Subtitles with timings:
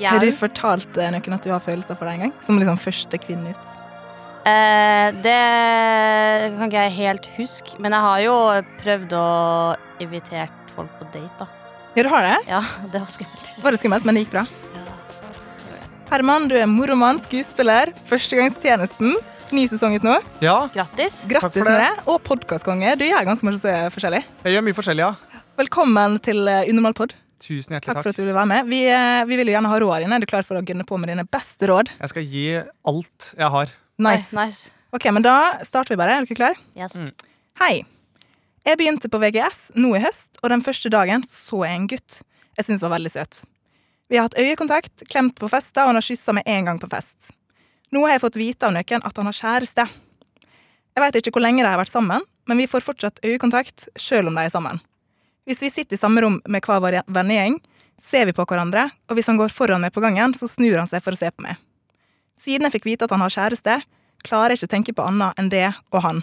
[0.00, 0.10] Ja.
[0.14, 2.34] har du fortalt eh, noen at du har følelser for deg en gang?
[2.42, 3.72] Som liksom første kvinne ut.
[4.44, 5.38] Eh, det
[6.58, 8.34] kan ikke jeg helt huske, men jeg har jo
[8.82, 9.26] prøvd å
[10.04, 11.46] invitere folk på date, da.
[11.94, 12.36] Ja, du har det?
[12.50, 13.52] Ja, det var skummelt.
[13.62, 14.46] Var det skummelt, men det gikk bra?
[16.10, 19.14] Herman, du er moromann, skuespiller, Førstegangstjenesten.
[19.54, 20.18] Ny sesong ut nå.
[20.42, 21.20] Ja, Grattis.
[21.30, 21.88] Grattis for det.
[21.94, 22.04] det.
[22.10, 22.96] Og podkastkonge.
[22.98, 24.24] Du gjør ganske mye forskjellig.
[24.44, 25.40] jeg gjør mye forskjellig, ja.
[25.60, 27.14] Velkommen til eh, Unormal pod.
[27.42, 28.68] Tusen hjertelig Takk Takk for at du ville være med.
[28.70, 30.18] Vi, eh, vi vil jo gjerne ha rådene dine.
[30.18, 31.90] Er du klar for å gunne på med dine beste råd?
[32.00, 33.74] Jeg skal gi alt jeg har.
[33.98, 34.30] Nice.
[34.36, 34.70] Nice.
[34.94, 36.20] Ok, men Da starter vi bare.
[36.20, 36.60] Er dere klare?
[36.76, 36.94] Yes.
[36.94, 37.10] Mm.
[37.60, 37.84] Hei.
[38.64, 42.22] Jeg begynte på VGS nå i høst, og den første dagen så jeg en gutt
[42.54, 43.42] jeg syns var veldig søt.
[44.08, 46.88] Vi har hatt øyekontakt, klemt på fester, og han har kyssa meg én gang på
[46.88, 47.32] fest.
[47.92, 49.86] Nå har jeg fått vite av noen at han har kjæreste.
[50.94, 54.30] Jeg veit ikke hvor lenge de har vært sammen, men vi får fortsatt øyekontakt sjøl
[54.30, 54.80] om de er sammen.
[55.44, 57.58] Hvis vi sitter i samme rom med hver vår vennegjeng,
[58.00, 60.88] ser vi på hverandre, og hvis han går foran meg på gangen, så snur han
[60.90, 61.58] seg for å se på meg.
[62.40, 63.76] Siden jeg fikk vite at han har kjæreste,
[64.24, 66.22] klarer jeg ikke å tenke på annet enn det og han.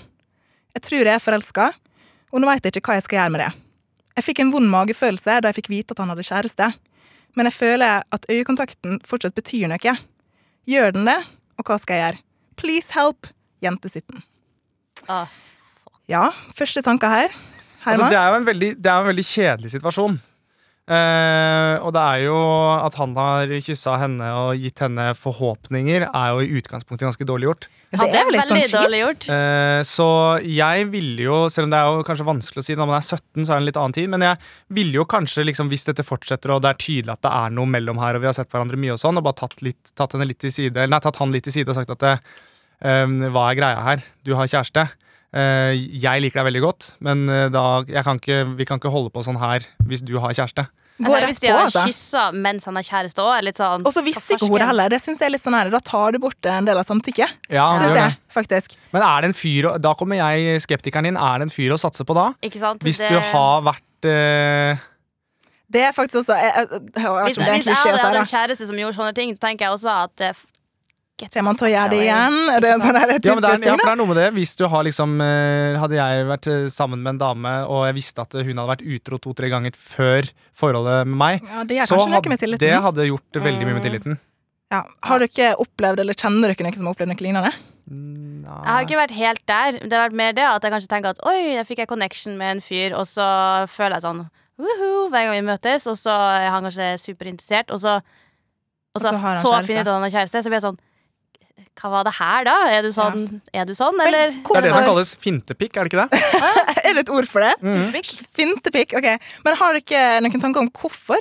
[0.75, 1.67] Jeg tror jeg er forelska,
[2.31, 3.51] og nå veit jeg ikke hva jeg skal gjøre med det.
[4.17, 6.71] Jeg fikk en vond magefølelse da jeg fikk vite at han hadde kjæreste,
[7.37, 9.95] men jeg føler at øyekontakten fortsatt betyr noe.
[10.67, 11.19] Gjør den det,
[11.61, 12.23] og hva skal jeg gjøre?
[12.59, 13.29] Please help,
[13.63, 14.21] jente 17.
[15.07, 15.29] Ah,
[16.09, 16.27] Ja,
[16.57, 17.35] første tanker her.
[17.85, 20.19] Altså, det, er jo en veldig, det er jo en veldig kjedelig situasjon.
[20.91, 22.37] Uh, og det er jo
[22.73, 27.47] at han har kyssa henne og gitt henne forhåpninger, er jo i utgangspunktet ganske dårlig
[27.47, 27.67] gjort.
[27.93, 29.05] ja, det er jo litt veldig sånn dårlig kjipt.
[29.05, 29.27] gjort.
[29.37, 30.07] Eh, så
[30.43, 33.05] jeg ville jo, selv om det er jo kanskje vanskelig å si når man er
[33.07, 34.41] 17, så er det en litt annen tid, men jeg
[34.79, 37.71] ville jo kanskje, liksom, hvis dette fortsetter og det er tydelig at det er noe
[37.77, 40.17] mellom her, og vi har sett hverandre mye og sånn, og bare tatt, litt, tatt,
[40.17, 42.17] henne litt side, nei, tatt han litt til side og sagt at det,
[42.83, 44.03] eh, hva er greia her?
[44.27, 44.89] Du har kjæreste.
[45.31, 48.91] Eh, jeg liker deg veldig godt, men eh, da, jeg kan ikke, vi kan ikke
[48.91, 50.65] holde på sånn her hvis du har kjæreste.
[51.01, 51.83] Gå Altså, hvis de har altså.
[51.87, 54.91] kyssa mens han har kjæreste òg, sånn Og så visste ikke hun det heller.
[54.91, 57.39] Det synes jeg er litt sånn her, Da tar du bort en del av samtykket.
[57.49, 58.75] Ja, jeg, faktisk.
[58.93, 61.79] Men er det en fyr, da kommer jeg, skeptikeren din, er det en fyr å
[61.81, 62.27] satse på da?
[62.43, 62.83] Ikke sant?
[62.85, 64.83] Hvis Det- du har vært eh,
[65.71, 68.67] Det er faktisk også Jeg, jeg, jeg, jeg jeg, Hvis, jeg hadde hatt en kjæreste
[68.67, 70.35] som gjorde sånne ting, så tenker jeg også at
[71.21, 72.37] eh, get man til å gjøre det igjen?
[72.55, 74.19] Er det en sånn her Ja, men det er, ja, for det er noe med
[74.21, 74.27] det.
[74.37, 77.97] Hvis du har liksom eh, Hadde jeg vært eh, sammen med en dame, og jeg
[77.99, 81.99] visste at hun hadde vært utro to-tre ganger før forholdet med meg, Ja, det så
[82.03, 83.87] hadde, med det hadde gjort veldig mye med Mm.
[83.89, 84.19] tilliten.
[84.71, 84.85] Ja.
[85.03, 87.51] Har dere opplevd, eller kjenner dere noen som har opplevd noe lignende?
[87.91, 88.59] Nei.
[88.63, 89.79] Jeg har ikke vært helt der.
[89.83, 92.37] Det har vært mer det at jeg kanskje tenker at oi, jeg fikk jeg connection
[92.39, 93.25] med en fyr, og så
[93.67, 94.21] føler jeg sånn
[94.61, 97.97] woohoo hver gang vi møtes, og så er han kanskje superinteressert, og så,
[98.95, 100.67] og så, Og så så finner jeg ut at han har kjæreste, så blir jeg
[100.69, 100.79] sånn
[101.81, 102.55] Hva var det her, da?
[102.69, 104.35] Er du sånn, er du sånn eller?
[104.35, 106.21] Men Det er det som kalles fintepikk, er det ikke det?
[106.85, 107.55] Er det et ord for det?
[107.61, 107.93] Mm.
[108.37, 108.93] Fintepikk.
[108.99, 109.07] ok.
[109.45, 111.17] Men har dere noen tanker om hvorfor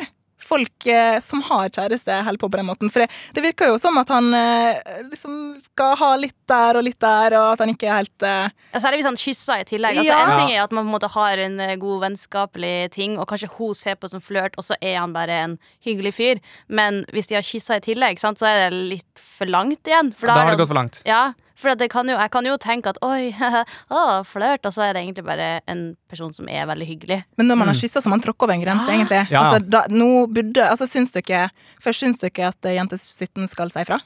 [0.51, 2.93] folk eh, som har kjæreste, holder på på den måten?
[2.93, 5.37] For det, det virker jo som at han eh, liksom
[5.71, 8.51] skal ha litt der og litt der, og at han ikke er helt uh...
[8.75, 10.01] Ja, Særlig hvis han kysser i tillegg.
[10.03, 10.23] Altså, Ja.
[10.27, 13.51] En ting er at man på en måte har en god vennskapelig ting, og kanskje
[13.57, 16.43] hun ser på som flørt, og så er han bare en hyggelig fyr.
[16.69, 20.13] Men hvis de har kyssa i tillegg, sant, så er det litt for langt igjen.
[20.19, 21.01] For Da har det gått for langt.
[21.09, 23.31] Ja, for det kan jo, jeg kan jo tenke at oi,
[23.97, 27.21] å, flørt, og så er det egentlig bare en person som er veldig hyggelig.
[27.41, 29.21] Men når man har kyssa, så man tråkker over en grense, egentlig.
[29.29, 29.43] Ja, ja.
[29.45, 31.49] Altså, da, nå burde, altså, syns dere,
[31.83, 34.01] først syns dere at eh, jente 17 skal si fra?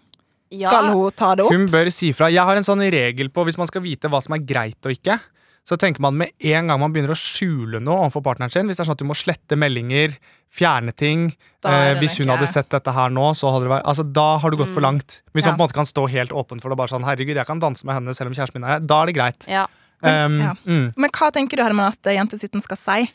[0.54, 1.54] Ja, Skal hun ta det opp?
[1.54, 2.28] Hun bør si fra.
[2.31, 4.94] Jeg har en sånn regel på hvis man skal vite hva som er greit og
[4.94, 5.16] ikke.
[5.64, 8.76] Så tenker man med en gang man begynner å skjule noe overfor partneren sin, hvis
[8.76, 10.19] det er sånn at du må slette meldinger,
[10.54, 11.22] fjerne ting
[11.64, 14.50] eh, Hvis hun hadde sett dette her nå, så hadde det vært Altså, da har
[14.52, 14.88] du gått for Mm.
[14.90, 15.22] langt.
[15.34, 15.50] Hvis Ja.
[15.50, 17.58] man på en måte kan stå helt åpen for det, bare sånn herregud, jeg kan
[17.58, 19.44] danse med henne selv om kjæresten min er her, da er det greit.
[19.49, 19.66] ja.
[20.02, 20.55] Men- Um, ja.
[20.66, 20.93] mm.
[20.99, 23.10] Men hva tenker du, Herman, at jente 17 skal si?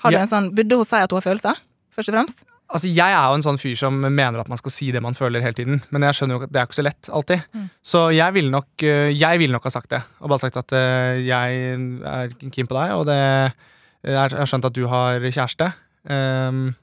[0.00, 1.56] Har du en sånn, Burde hun si at hun har følelser,
[1.96, 2.44] først og fremst?
[2.72, 5.14] Altså, Jeg er jo en sånn fyr som mener at man skal si det man
[5.14, 5.82] føler hele tiden.
[5.94, 7.44] Men jeg skjønner jo at det er ikke så lett alltid.
[7.54, 7.66] Mm.
[7.92, 10.00] Så jeg ville nok, eh, jeg ville nok ha sagt det.
[10.20, 11.60] Og bare sagt at eh, jeg
[12.08, 13.20] er keen på deg, og det,
[14.04, 15.70] jeg har skjønt at du har kjæreste.
[16.04, 16.74] Um,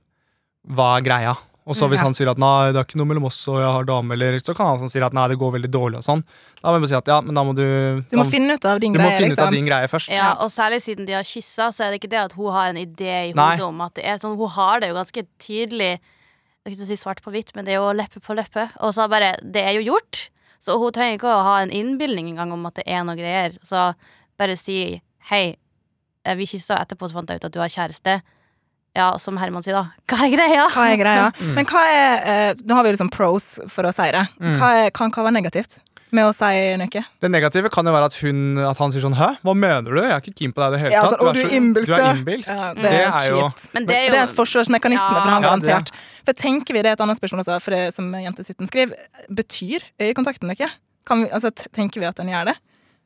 [0.70, 1.34] hva er greia?
[1.70, 2.08] Og så hvis ja.
[2.08, 4.40] han sier at nei, det er ikke noe mellom oss og jeg har dame, eller
[4.42, 6.24] så kan han si at nei, det går veldig dårlig og sånn.
[6.58, 7.66] Da må jeg bare si at ja, men da må du
[8.10, 9.36] Du må da, finne ut av din greie, liksom.
[9.36, 9.58] ut av liksom.
[9.60, 10.10] din greie først.
[10.16, 12.72] Ja, og særlig siden de har kyssa, så er det ikke det at hun har
[12.72, 14.34] en idé i hodet om at det er sånn.
[14.42, 15.94] Hun har det jo ganske tydelig
[16.62, 18.68] Jeg skulle si svart på hvitt, men det er jo leppe på leppe.
[18.86, 20.28] Og så bare Det er jo gjort.
[20.62, 23.56] Så hun trenger ikke å ha en innbilning engang om at det er noe greier.
[23.66, 23.92] Så
[24.38, 25.46] bare si hei,
[26.26, 28.22] eh, vi kyssa, etterpå så fant jeg ut at du har kjæreste.
[28.98, 29.86] Ja, som Herman sier, da.
[30.12, 30.66] Hva er greia?
[30.74, 31.28] Hva er greia?
[31.56, 34.26] Men hva er eh, Nå har vi liksom pros for å si det.
[34.60, 35.78] Hva er, kan hva være negativt
[36.12, 37.02] med å si noe?
[37.24, 40.02] Det negative kan jo være at, hun, at han sier sånn Hæ, hva mener du?
[40.02, 41.22] Jeg er ikke keen på deg i det hele Ja, tatt.
[41.24, 42.50] altså, du er så- innbilsk, Du er innbilsk.
[42.52, 43.46] Ja, det, det er jo.
[43.78, 45.22] Men det er jo Det er en forsvarsmekanisme Ja.
[45.24, 45.94] for han, Ja, det- garantert.
[46.28, 48.92] For tenker vi det er et annet spørsmål også, for det, som jente 17 skriver,
[49.32, 50.70] betyr øyekontakten noe?
[51.08, 52.58] Kan vi, altså, tenker vi at den gjør det?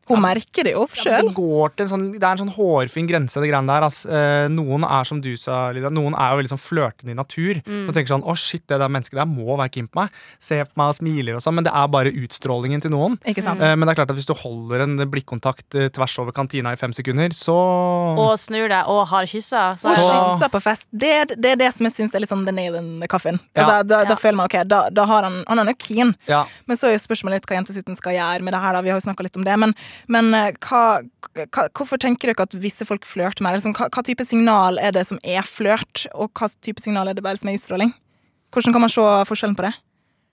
[0.07, 1.11] Hun merker det jo sjøl.
[1.11, 3.85] Ja, det, går til en sånn, det er en sånn hårfin grense, det greiene der.
[3.87, 4.09] altså.
[4.09, 7.61] Eh, noen er som du sa, Lydia, noen er jo veldig sånn flørtende i natur.
[7.65, 7.87] Mm.
[7.89, 10.09] Og tenker sånn, å shit, det der mennesket der må være keen på meg.
[10.37, 13.17] Se på meg og smiler og sånn, men det er bare utstrålingen til noen.
[13.25, 13.61] Ikke sant?
[13.65, 16.73] Eh, men det er klart at hvis du holder en blikkontakt eh, tvers over kantina
[16.75, 19.65] i fem sekunder, så Og snur deg og har kyssa.
[19.79, 22.45] Så, Så- kyssa på fest, det, det er det som jeg syns er litt sånn
[22.45, 23.39] the nail in the coffin.
[23.55, 23.63] Ja.
[23.65, 24.21] Altså, da, da Ja.
[24.21, 26.15] føler man ok, da, da har han Han er nok keen.
[26.27, 26.45] ja.
[26.67, 28.73] Men så er jo spørsmålet litt hva jentesitten skal gjøre med det her.
[28.73, 29.57] da, Vi har jo snakka litt om det.
[29.59, 29.73] Men,
[30.11, 31.01] men eh, hva,
[31.45, 33.57] hva, hvorfor tenker dere at visse folk flørter mer?
[33.57, 37.17] Liksom, hva, hva type signal er det som er flørt, og hva type signal er
[37.17, 37.95] det bare som er utstråling?
[38.55, 39.73] Hvordan kan man se forskjellen på det?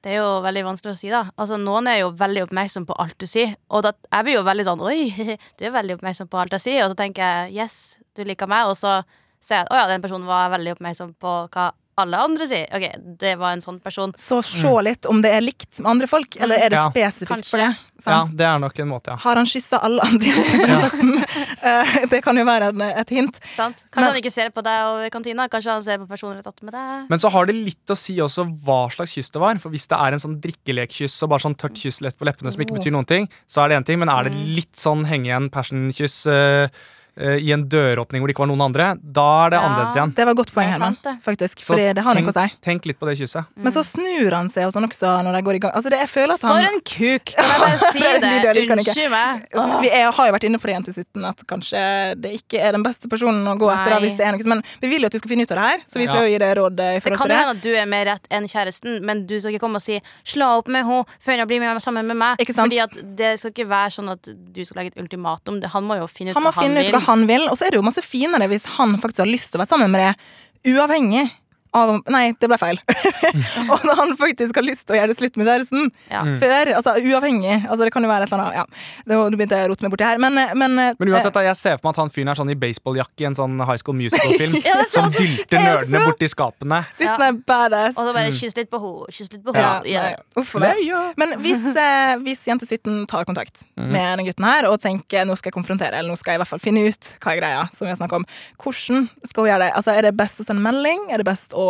[0.02, 1.22] Det er jo veldig vanskelig å si, da.
[1.38, 3.54] Altså, Noen er jo veldig oppmerksom på alt du sier.
[3.70, 5.12] Og da, jeg blir jo veldig sånn Oi,
[5.58, 6.80] du er veldig oppmerksom på alt jeg sier.
[6.84, 7.76] Og så tenker jeg yes,
[8.18, 8.66] du liker meg.
[8.70, 8.96] Og så
[9.42, 11.68] ser jeg at å ja, den personen var veldig oppmerksom på hva
[12.00, 12.66] alle andre sier.
[12.72, 12.86] Ok,
[13.20, 14.12] det var en sånn person.
[14.16, 16.88] Så se litt om det er likt med andre folk, eller er det Ja.
[16.90, 17.50] spesifikt Kanskje.
[17.50, 17.76] for det?
[18.06, 19.16] ja, det er nok en måte, ja.
[19.16, 20.32] Har han kyssa alle andre?
[21.62, 23.36] Eh, det kan jo være et hint.
[23.54, 23.84] Sant?
[23.94, 25.44] Kanskje Men- han ikke ser på deg over kantina.
[25.48, 27.04] Kanskje han ser på personen rett attmed deg.
[27.08, 29.54] Men så har det litt å si også hva slags kyss det var.
[29.62, 32.50] For hvis det er en sånn drikkelekkyss og bare sånn tørt kyss lett på leppene
[32.50, 32.78] som ikke Oh.
[32.80, 33.98] betyr noen ting, så er det en ting.
[34.00, 36.68] Men er det litt sånn henge igjen passion-kyss eh,
[37.16, 39.66] i en døråpning hvor det ikke var noen andre, da er det Ja.
[39.68, 40.14] annerledes igjen.
[40.16, 40.96] Det var godt poeng, Det Herman.
[41.20, 42.54] Faktisk, for fordi det har noe å si.
[42.62, 43.44] tenk litt på det kysset.
[43.56, 45.72] Men så snur han seg og sånn også når de går i gang.
[45.76, 47.24] Altså det, jeg føler at han For en kuk!
[47.36, 48.56] Kan jeg bare si det?
[48.62, 48.76] Ikke.
[48.76, 49.44] Unnskyld meg.
[49.82, 51.82] Vi er, har jo vært inne på det igjen til 17, at kanskje
[52.20, 53.90] det ikke er den beste personen å gå etter.
[53.92, 54.08] Da, Nei.
[54.08, 55.66] hvis det er noe, men vi vil jo at du skal finne ut av det
[55.68, 56.12] her, så vi Ja.
[56.16, 57.86] prøver å gi deg råd i forhold til Det kan jo hende at du er
[57.86, 61.04] mer rett enn kjæresten, men du skal ikke komme og si 'slå opp med henne
[61.20, 62.36] før hun blir med sammen med meg'.
[62.40, 62.72] Ikke sant?
[62.72, 64.22] Fordi at Det skal ikke være sånn at
[64.52, 65.60] du skal legge et ultimatum.
[65.60, 67.01] Det- Han må jo finne ut Han hva han vil.
[67.06, 69.60] Han vil, og så er det jo masse finere hvis han faktisk har lyst til
[69.60, 70.26] å være sammen med deg,
[70.72, 71.26] uavhengig
[71.74, 72.78] av om Nei, det ble feil.
[73.72, 76.20] og når han faktisk har lyst til å gjøre det slutt med kjæresten Ja.
[76.26, 76.34] Mm.
[76.42, 78.64] før, altså uavhengig Altså det kan jo være et eller annet Ja,
[79.08, 81.58] nå nå begynte jeg å rote meg borti her, men, men Men uansett, da, jeg
[81.60, 83.96] ser for meg at han fyren er sånn i baseballjakke i en sånn High School
[83.98, 84.58] Musical-film.
[84.68, 86.82] Ja, det som dylter nerdene borti skapene.
[86.98, 91.12] Hvis den er badass Og så bare kyss litt på henne, kyss litt på henne.
[91.18, 95.36] Men hvis, eh, hvis jente 17 tar kontakt med denne gutten her og tenker nå
[95.38, 97.62] skal jeg konfrontere, eller nå skal jeg i hvert fall finne ut hva er greia,
[97.74, 98.26] som vi har snakket om,
[98.62, 99.70] hvordan skal hun gjøre det?
[99.80, 101.08] Altså, er det best å sende melding?
[101.12, 101.61] Er det best å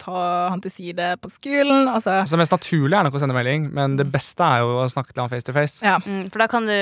[0.00, 0.22] ta
[0.52, 1.88] han til side på skolen?
[1.90, 4.78] Altså, Så det mest naturlige er nok å sende melding, men det beste er jo
[4.82, 5.78] å snakke til han face to face.
[5.84, 5.98] ja.
[6.06, 6.74] Mm, for da kan du,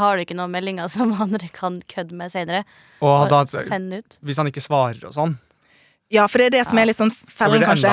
[0.00, 2.32] har du ikke noen meldinger som andre kan kødde med.
[3.00, 3.28] Og Og
[4.00, 4.18] ut.
[4.22, 5.38] hvis han ikke svarer og sånn.
[6.10, 7.90] Ja, for det er det som er litt sånn fellen, kanskje.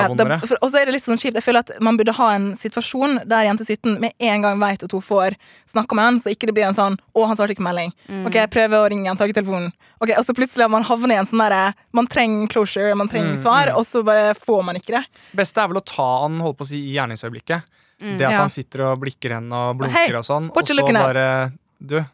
[0.62, 1.36] Og så er det litt sånn kjipt.
[1.36, 4.82] Jeg føler at man burde ha en situasjon der jente 17 med en gang vet
[4.86, 5.36] at hun får
[5.68, 7.92] snakke med han, så ikke det blir en sånn 'Å, han svarte ikke melding'.
[8.26, 9.72] Ok, jeg prøver å ringe han, tar ikke telefonen.
[10.00, 13.08] Ok, Og så plutselig har man havnet i en sånn derre Man trenger closure, man
[13.08, 13.76] trenger Mm, svar, mm.
[13.76, 15.04] og så bare får man ikke det.
[15.34, 17.62] beste er vel å ta han holdt på å si, i gjerningsøyeblikket.
[18.00, 18.38] Det at Ja.
[18.40, 20.50] han sitter og blikker henne og blunker hey, og sånn.
[20.54, 22.04] Og så bare Du,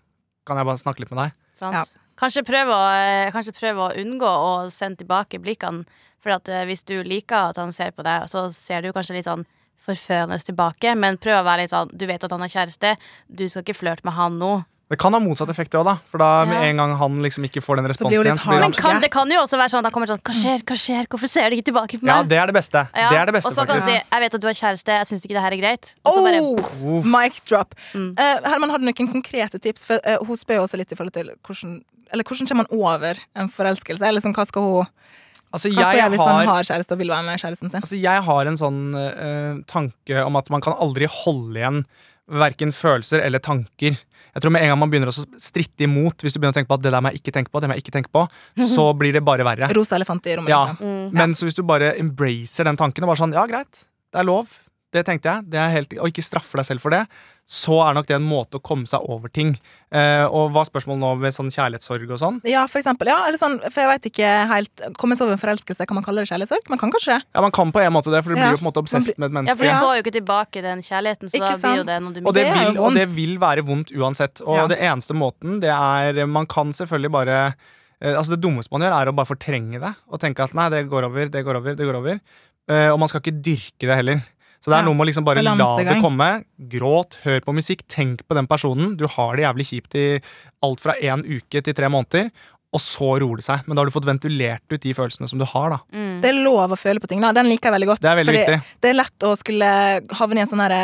[0.44, 1.32] kan jeg bare snakke litt med deg?
[1.54, 1.74] Sant?
[1.74, 1.84] Ja.
[2.22, 5.84] Kanskje, prøve å, eh, prøve å unngå å sende tilbake blikkene.
[6.22, 9.16] For at eh, hvis du liker at han ser på deg, så ser du kanskje
[9.16, 9.42] litt sånn
[9.82, 10.94] forførende tilbake.
[10.94, 12.94] Men prøv å være litt sånn Du vet at han har kjæreste,
[13.26, 14.52] du skal ikke flørte med han nå.
[14.92, 15.94] Det kan ha motsatt effekt òg, da.
[16.10, 18.64] For da med en gang han liksom ikke får den responsen igjen, så blir hard.
[18.66, 20.76] Men kan, det kan jo også være sånn at han kommer sånn Hva skjer, hva
[20.76, 22.12] skjer, hvorfor ser du ikke tilbake på meg?
[22.12, 22.82] Ja, det er det beste.
[22.92, 24.58] Ja, Det er det beste, og så kan du si Jeg vet at du har
[24.58, 25.94] kjæreste, jeg syns ikke det her er greit.
[26.04, 27.72] Og så bare Oh, mic drop.
[27.96, 28.10] Mm.
[28.20, 29.88] Uh, Herman, har du noen konkrete tips?
[29.88, 31.80] For uh, Hun spør jo også litt i forhold til hvordan
[32.12, 34.04] Eller hvordan kommer man over en forelskelse?
[34.04, 34.92] Eller sånn, hva skal hun
[35.52, 37.68] Altså, Hva skal jeg gjøre hvis han har har kjæreste og vil være med kjæresten
[37.72, 37.82] sin?
[37.82, 41.82] Altså, jeg har en sånn uh, tanke om at man kan aldri holde igjen
[42.30, 43.96] verken følelser eller tanker.
[44.32, 46.70] Jeg tror Med en gang man begynner å stritte imot, Hvis du begynner å tenke
[46.70, 48.22] på at det der må jeg ikke tenke på, det må jeg ikke tenke på,
[48.74, 49.68] så blir det bare verre.
[49.76, 50.62] Rosa elefant i rommet, Ja.
[50.70, 50.86] liksom.
[50.86, 51.12] mm.
[51.12, 54.28] Men så hvis du bare embracer den tanken og bare sånn, ja greit, det er
[54.28, 54.48] lov,
[54.92, 57.06] det tenkte jeg, det er helt, og ikke straffe deg selv for det,
[57.48, 59.54] så er nok det en måte å komme seg over ting.
[59.92, 62.36] Eh, og hva er spørsmålet nå med sånn kjærlighetssorg og sånn?
[62.48, 63.08] Ja, for eksempel.
[63.10, 66.04] Ja, eller sånn, for jeg vet ikke helt Komme seg over en forelskelse, kan man
[66.06, 66.68] kalle det kjærlighetssorg?
[66.72, 67.26] Man kan kanskje det.
[67.34, 68.82] Ja, Man kan på en måte det, for du Ja, blir jo på en måte
[68.84, 69.52] obsess med et menneske.
[69.52, 71.98] Ja, for du får jo ikke tilbake den kjærligheten, så Ikke da blir jo det
[72.04, 74.44] noe du Og det, Det er vil, og det vil være vondt uansett.
[74.46, 74.66] Og Ja.
[74.68, 77.38] det eneste måten, det er Man kan selvfølgelig bare
[78.00, 80.68] eh, Altså Det dummeste man gjør, er å bare fortrenge det og tenke at nei,
[80.68, 82.20] det går over, det går over, det går over.
[82.70, 84.20] Uh, og man skal ikke dyrke det heller.
[84.62, 86.28] Så det er noe med å liksom bare la det komme.
[86.70, 88.92] Gråt, hør på musikk, tenk på den personen.
[88.94, 90.06] Du har det jævlig kjipt i
[90.62, 92.30] alt fra én uke til tre måneder,
[92.72, 93.66] og så roer det seg.
[93.68, 95.78] Men da har du fått ventilert ut de følelsene som du har, da.
[95.92, 96.20] Mm.
[96.22, 97.20] Det er lov å føle på ting.
[97.20, 98.00] da Den liker jeg veldig godt.
[98.00, 98.76] Det er veldig fordi viktig.
[98.80, 99.72] det er lett å skulle
[100.22, 100.80] havne i en sånn herre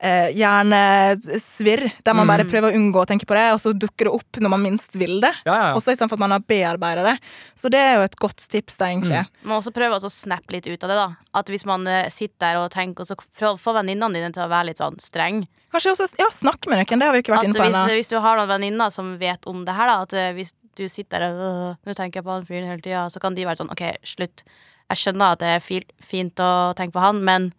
[0.00, 2.50] eh, hjernesvirr, der man bare Mm.
[2.50, 4.94] prøver å unngå å tenke på det, og så dukker det opp når man minst
[4.96, 5.32] vil det.
[5.44, 5.74] Ja, ja, ja.
[5.76, 7.18] Også istedenfor at man har bearbeida det.
[7.54, 9.26] Så det er jo et godt tips, da, egentlig.
[9.42, 10.96] Man må også prøve å snappe litt ut av det.
[10.96, 14.42] da At Hvis man eh, sitter der og tenker, og så få venninnene dine til
[14.44, 15.46] å være litt sånn streng.
[15.70, 17.76] Kanskje også ja, snakke med noen, det har vi ikke vært At inne på hvis,
[17.76, 17.94] ennå.
[18.00, 20.88] hvis du har noen venninner som vet om det her, da at eh, hvis du
[20.88, 23.44] sitter der og «Åh, nå tenker jeg på han fyren hele tida, så kan de
[23.48, 24.44] være sånn OK, slutt.
[24.90, 27.50] Jeg skjønner at det er fint å tenke på han, men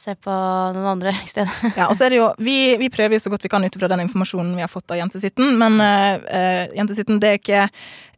[0.00, 1.52] se på noen andre i stedet.
[1.76, 3.74] Ja, og så er det jo, vi, vi prøver jo så godt vi kan ut
[3.76, 7.66] ifra den informasjonen vi har fått av Jentesitten, men uh, Jentesitten, det er ikke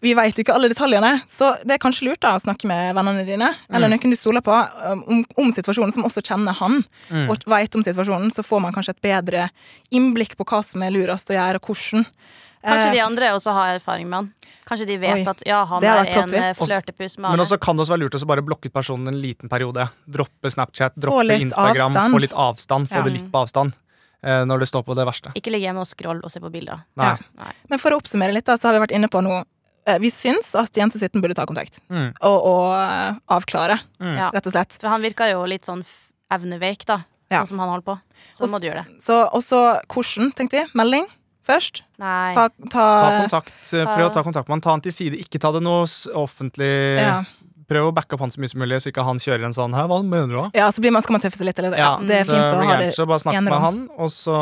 [0.02, 2.94] Vi vet jo ikke alle detaljene, så det er kanskje lurt da å snakke med
[2.98, 3.96] vennene dine, eller Mm.
[3.98, 4.54] noen du stoler på,
[4.86, 7.28] um, om, om situasjonen, som også kjenner han, Mm.
[7.30, 9.48] og vet om situasjonen, så får man kanskje et bedre
[9.94, 12.06] innblikk på hva som er lurest å gjøre, og hvordan.
[12.62, 14.33] Kanskje Eh, de andre også har erfaring med han.
[14.69, 17.76] Kanskje de vet Oi, at ja, han er en eh, flørtepus med Men også kan
[17.76, 19.88] det også være lurt å bare blokke ut personen en liten periode.
[20.07, 22.14] Droppe Snapchat, droppe Instagram, avstand.
[22.14, 22.88] få litt avstand.
[22.88, 23.02] Få Ja.
[23.02, 23.73] det litt på avstand
[24.23, 25.33] eh, når det står på det verste.
[25.35, 26.85] Ikke ligge hjemme og scroll og se på bilder.
[26.97, 27.11] Nei.
[27.11, 27.16] Ja.
[27.42, 27.52] Nei.
[27.69, 29.42] Men for å oppsummere litt, da, så har vi vært inne på noe
[29.87, 32.12] eh, Vi syns at Jentesitten burde ta kontakt, Mm.
[32.23, 34.31] og, og eh, avklare, Mm.
[34.33, 34.78] Rett og slett.
[34.81, 35.83] For han virka jo litt sånn
[36.31, 37.00] evneveik, da.
[37.33, 37.40] Ja.
[37.42, 37.99] Sånn som han holdt på.
[38.37, 39.00] Så også, må du gjøre det.
[39.02, 40.64] Så, og så hvordan, tenkte vi?
[40.78, 41.07] Melding
[41.46, 41.82] først?
[42.02, 42.32] Nei.
[42.37, 44.64] Ta, ta, Ta kontakt, eh, Prøv å ta kontakt med han.
[44.64, 45.18] Ta han til side.
[45.22, 45.84] Ikke ta det noe
[46.18, 47.22] offentlig ja.
[47.72, 49.72] Prøv å backe opp han så mye som mulig, så ikke han kjører en sånn
[49.72, 50.49] Hæ, hva mener du da?
[50.58, 51.58] ja, så blir man, skal man tøffe seg litt.
[51.62, 51.76] Eller?
[51.78, 54.37] Ja, det er fint å ha det Så bare snakk med han, og så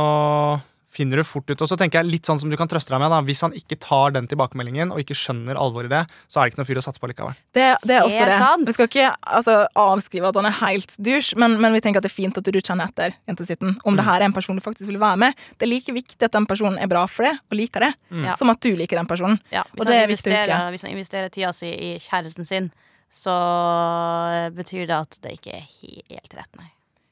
[0.90, 1.60] finner du fort ut.
[1.62, 3.12] Og så tenker jeg litt sånn som du kan trøste deg med.
[3.12, 6.48] da Hvis han ikke tar den tilbakemeldingen og ikke skjønner alvoret i det, så er
[6.48, 7.36] det ikke noe fyr å satse på likevel.
[7.54, 8.38] Det, det er også det.
[8.42, 8.66] sant.
[8.66, 9.06] Vi skal ikke
[9.38, 12.36] altså, avskrive at han er helt dusj, men, men vi tenker at det er fint
[12.42, 13.76] at du kjenner etter jentesitten.
[13.84, 13.96] Om Mm.
[14.02, 15.34] det her er en person du faktisk vil være med.
[15.58, 18.26] Det er like viktig at den personen er bra for det, og liker det, Mm.
[18.36, 19.38] Som at du liker den personen.
[19.52, 20.70] Ja, Og det er viktig å huske.
[20.74, 22.72] hvis han investerer tida si i kjæresten sin,
[23.10, 23.30] så
[24.30, 25.66] eh, betyr det at det ikke er
[26.10, 26.68] helt rett, nei.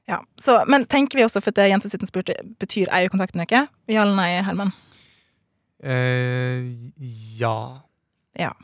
[0.09, 0.23] Ja.
[0.41, 3.67] Så, men tenker vi også, for det at jentesitten spurte, betyr eierkontakten øke?
[3.91, 4.73] Ja eller nei, Herman?
[5.85, 6.65] Eh,
[7.39, 7.59] ja.
[8.39, 8.55] Ja.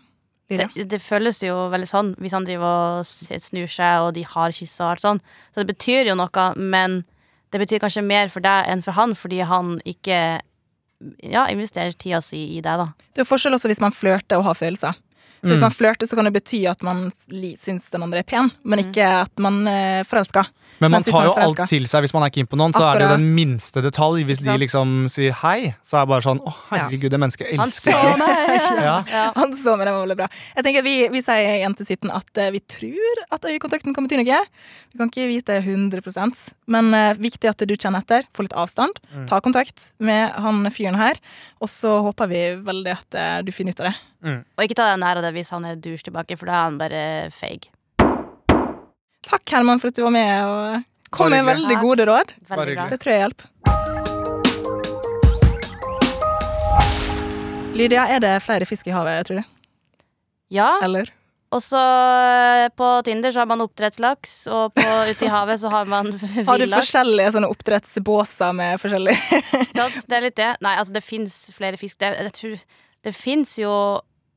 [0.48, 4.54] Det, det føles jo veldig sånn hvis han driver og snur seg, og de har
[4.54, 5.22] kyssa og alt sånn.
[5.52, 7.02] Så det betyr jo noe, men
[7.54, 10.18] det betyr kanskje mer for deg enn for han, fordi han ikke
[11.22, 12.88] ja, investerer tida si i deg, da.
[13.12, 15.00] Det er jo forskjell også hvis man flørter og har følelser.
[15.44, 15.52] Så Mm.
[15.52, 18.78] Hvis man flørter, så kan det bety at man syns den andre er pen, men
[18.78, 18.86] Mm.
[18.88, 20.46] ikke at man er forelska.
[20.80, 22.72] Men man tar jo alt til seg hvis man er keen på noen.
[22.72, 24.24] Så er det jo den minste detalj.
[24.24, 27.70] Hvis de liksom sier hei, så er det bare sånn Å, herregud, det mennesket Han
[27.70, 28.48] så meg!
[28.84, 28.96] Ja.
[29.06, 29.32] Ja.
[29.36, 30.28] Han så meg, det var veldig bra.
[30.56, 34.18] Jeg tenker Vi, vi sier i Jentesitten at eh, vi tror at øyekontakten kan bety
[34.18, 34.40] noe.
[34.92, 38.98] Vi kan ikke vite 100% men uh, viktig at du kjenner etter, får litt avstand.
[39.12, 39.26] Mm.
[39.28, 41.18] Ta kontakt med han fyren her,
[41.60, 43.94] og så håper vi veldig at uh, du finner ut av det.
[44.24, 46.68] Og ikke ta den nær av det hvis han er douche tilbake, for da er
[46.68, 47.04] han bare
[47.34, 47.68] feig.
[49.24, 52.32] Takk, Herman, for at du var med og kom med veldig gode råd.
[52.50, 52.88] Veldig.
[52.92, 53.50] Det tror jeg hjelper.
[57.74, 59.44] Lydia, er det flere fisk i havet, tror du?
[60.54, 61.10] Ja, Eller?
[61.54, 65.70] og så eh, på Tinder så har man oppdrettslaks, og på, ute i havet så
[65.72, 66.12] har man
[66.48, 69.14] Har du forskjellige sånne oppdrettsbåser med forskjellig
[69.74, 70.50] Det er litt det.
[70.64, 71.98] Nei, altså, det fins flere fisk.
[72.02, 72.66] Det, jeg tror,
[73.06, 73.72] det fins jo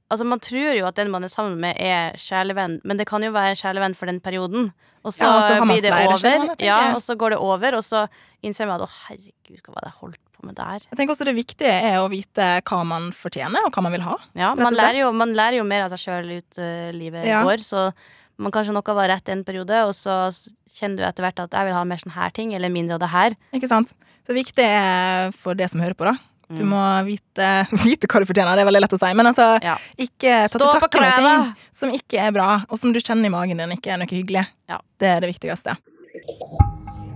[0.07, 3.23] Altså, Man tror jo at den man er sammen med, er kjælevenn, men det kan
[3.23, 4.69] jo være kjælevenn for den perioden.
[5.03, 8.07] Og så, Ja, så blir det over, ja, og så går det over, og så
[8.43, 10.85] innser man at å, herregud, hva var det jeg holdt på med der?
[10.89, 14.05] Jeg tenker også Det viktige er å vite hva man fortjener, og hva man vil
[14.07, 14.15] ha.
[14.35, 17.43] Ja, man lærer, jo, man lærer jo mer av seg sjøl ut uh, livet Ja.
[17.47, 17.89] går, så
[18.37, 20.29] man kanskje noe var rett en periode, og så
[20.77, 23.03] kjenner du etter hvert at jeg vil ha mer sånn her ting, eller mindre av
[23.03, 23.37] det her.
[23.57, 23.95] Ikke sant?
[24.27, 26.15] Det viktige er for det som hører på, da.
[26.49, 26.69] Du Mm.
[26.71, 27.47] må vite,
[27.83, 28.55] vite hva du fortjener.
[28.55, 29.13] Det er veldig lett å si.
[29.13, 29.75] Men altså, Ja.
[29.99, 33.29] ikke ta til takke med ting som ikke er bra, og som du kjenner i
[33.33, 34.45] magen din ikke er noe hyggelig.
[34.69, 34.77] Ja.
[34.97, 35.75] Det er det viktigste.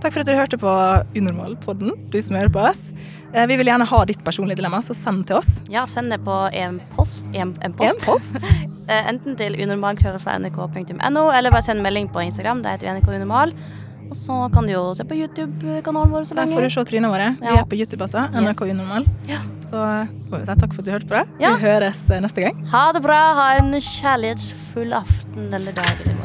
[0.02, 0.68] Takk for at du hørte på
[1.14, 2.92] Unormal-podden, du som hører på oss.
[3.32, 5.48] Eh, Vi vil gjerne ha ditt personlige dilemma, så send til oss.
[5.70, 7.28] Ja, send det på en post.
[7.32, 8.04] En, en En post.
[8.04, 8.36] post.
[8.90, 12.62] Eh, enten til unormal.nrk.no, eller bare send melding på Instagram.
[12.64, 13.52] Der heter vi NRK Unormal.
[14.10, 17.12] Og så kan du jo se på YouTube-kanalen vår så Der får du se trynene
[17.12, 17.30] våre.
[17.40, 18.26] Vi er på YouTube, altså.
[18.34, 19.06] NRK Unormal.
[19.28, 19.40] Ja.
[19.64, 19.80] Så
[20.28, 21.24] får vi si takk for at du hørte på det.
[21.40, 21.54] Ja.
[21.56, 22.60] Vi høres eh, neste gang.
[22.74, 23.20] Ha det bra.
[23.40, 26.04] Ha en kjærlighetsfull aften eller dag.
[26.04, 26.22] Eller.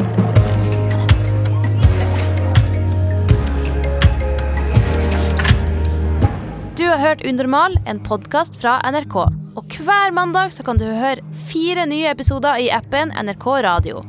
[6.77, 9.15] Du har hørt Unormal, en podkast fra NRK.
[9.57, 14.03] Og hver mandag så kan du høre fire nye episoder i appen NRK Radio.